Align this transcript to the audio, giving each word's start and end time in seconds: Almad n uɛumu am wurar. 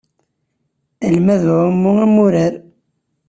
Almad 1.07 1.41
n 1.47 1.51
uɛumu 1.55 1.91
am 2.03 2.13
wurar. 2.19 2.53